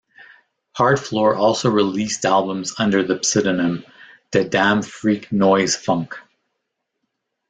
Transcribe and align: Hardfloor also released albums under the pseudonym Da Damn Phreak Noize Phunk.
Hardfloor 0.75 1.37
also 1.37 1.69
released 1.69 2.25
albums 2.25 2.73
under 2.79 3.03
the 3.03 3.23
pseudonym 3.23 3.85
Da 4.31 4.43
Damn 4.43 4.79
Phreak 4.81 5.27
Noize 5.31 5.77
Phunk. 5.77 6.15